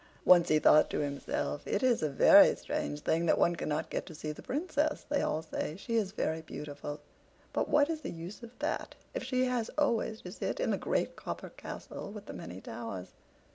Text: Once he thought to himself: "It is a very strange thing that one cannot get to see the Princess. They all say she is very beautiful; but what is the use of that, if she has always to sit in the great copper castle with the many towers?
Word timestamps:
Once 0.25 0.47
he 0.49 0.57
thought 0.57 0.89
to 0.89 1.01
himself: 1.01 1.61
"It 1.67 1.83
is 1.83 2.01
a 2.01 2.09
very 2.09 2.55
strange 2.55 3.01
thing 3.01 3.27
that 3.27 3.37
one 3.37 3.55
cannot 3.55 3.91
get 3.91 4.07
to 4.07 4.15
see 4.15 4.31
the 4.31 4.41
Princess. 4.41 5.05
They 5.07 5.21
all 5.21 5.43
say 5.43 5.75
she 5.77 5.95
is 5.95 6.11
very 6.11 6.41
beautiful; 6.41 7.01
but 7.53 7.69
what 7.69 7.87
is 7.87 8.01
the 8.01 8.09
use 8.09 8.41
of 8.41 8.57
that, 8.57 8.95
if 9.13 9.23
she 9.23 9.45
has 9.45 9.69
always 9.77 10.23
to 10.23 10.31
sit 10.31 10.59
in 10.59 10.71
the 10.71 10.77
great 10.79 11.15
copper 11.15 11.49
castle 11.51 12.09
with 12.11 12.25
the 12.25 12.33
many 12.33 12.61
towers? 12.61 13.09